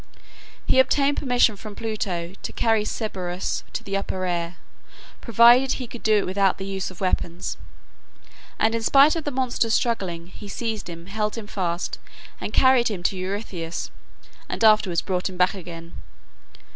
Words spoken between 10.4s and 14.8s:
seized him, held him fast, and carried him to Eurystheus, and